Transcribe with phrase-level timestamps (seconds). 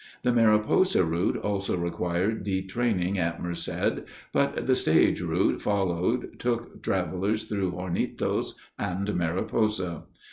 [0.23, 3.99] The Mariposa route also required detraining at Merced,
[4.33, 10.05] but the stage route followed took travelers through Hornitos and Mariposa.